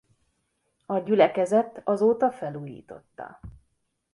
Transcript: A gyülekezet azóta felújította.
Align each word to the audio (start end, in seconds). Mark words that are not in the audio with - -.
A 0.85 0.97
gyülekezet 0.99 1.81
azóta 1.83 2.31
felújította. 2.31 3.39